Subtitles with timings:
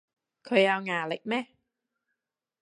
[0.43, 1.45] 佢有牙力咩